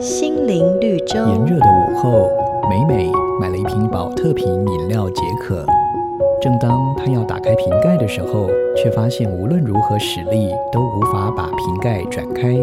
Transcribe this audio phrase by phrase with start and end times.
[0.00, 1.18] 心灵绿洲。
[1.18, 2.28] 炎热的午后，
[2.68, 5.64] 美美买了一瓶宝特瓶饮料解渴。
[6.40, 12.58] 正当她要打开瓶盖的时候，却发现无论如何使力都无法把瓶盖转开。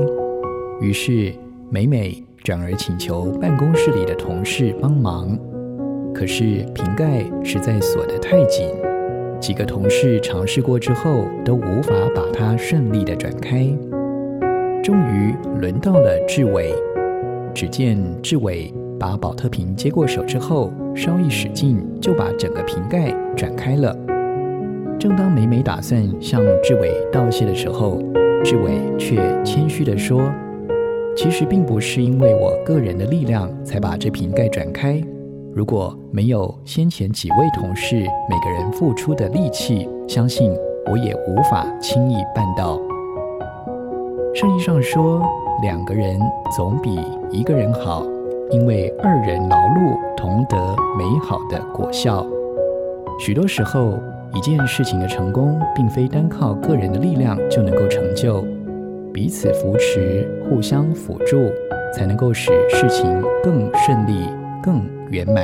[0.82, 1.34] 于是，
[1.70, 5.38] 美美转而请求办公室里的同事帮忙。
[6.14, 8.68] 可是瓶盖实在锁得太紧，
[9.40, 13.66] 几个同事尝试过之后都无法把它顺利地转开。
[14.90, 16.74] 终于轮到了志伟，
[17.54, 23.96] 只见志伟把宝特瓶接过手之后，稍一使劲就把整个瓶盖转开了。
[25.00, 28.02] 正当美美打算向志伟道谢的时候，
[28.44, 30.24] 志伟却谦虚地说
[31.16, 35.00] ：“其实并不是因为我个人的力量才把这瓶盖转开。”
[35.54, 40.52] 如果没有先前几位同事每个人付出的力气，相信
[40.92, 42.82] 我也无法轻易办到。
[44.40, 45.22] 圣经上说，
[45.62, 46.18] 两个人
[46.56, 46.98] 总比
[47.30, 48.06] 一个人好，
[48.52, 50.56] 因为二人劳碌同得
[50.98, 52.26] 美好的果效。
[53.20, 54.00] 许多时候，
[54.34, 58.42] 一件事情的成功，并非单靠个人的力量就能够成就，
[59.14, 61.52] 彼此扶持、互相辅助，
[61.94, 64.30] 才能够使事情更顺利、
[64.64, 65.44] 更圆满。